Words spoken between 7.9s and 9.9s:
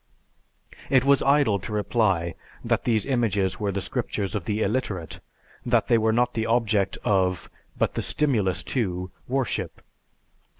the stimulus to, worship.